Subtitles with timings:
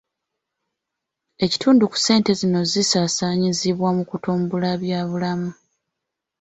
[1.45, 5.49] Ekitundu ku ssente zino zisaasaanyizibwa mu kutumbula byabulamu.